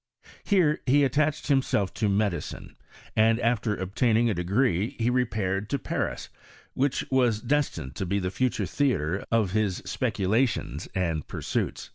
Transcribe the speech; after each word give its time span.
Here 0.43 0.79
he 0.87 1.03
attached 1.03 1.45
himself 1.45 1.93
to 1.93 2.09
medicine, 2.09 2.75
and 3.15 3.39
after 3.39 3.75
obtain 3.75 4.17
ing 4.17 4.31
a 4.31 4.33
degree 4.33 4.95
he 4.97 5.11
repaired 5.11 5.69
to 5.69 5.77
Paris, 5.77 6.29
which 6.73 7.05
was 7.11 7.39
des 7.39 7.61
tined 7.75 7.93
to 7.97 8.07
be 8.07 8.17
the 8.17 8.31
future 8.31 8.65
theatre 8.65 9.23
of 9.31 9.51
his 9.51 9.75
speculations 9.85 10.87
and 10.95 11.27
pursuits. 11.27 11.89